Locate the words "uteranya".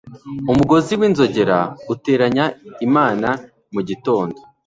1.93-2.45